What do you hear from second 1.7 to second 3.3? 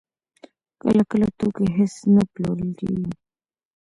هېڅ نه پلورل کېږي